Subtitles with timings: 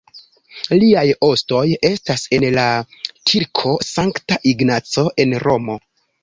[0.83, 2.63] Liaj ostoj estas en la
[3.33, 5.79] Kirko Sankta Ignaco en Romo.